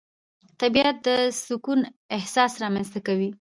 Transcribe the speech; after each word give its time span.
طبیعت 0.61 0.97
د 1.05 1.07
سکون 1.45 1.79
احساس 2.17 2.51
رامنځته 2.63 2.99
کوي 3.07 3.29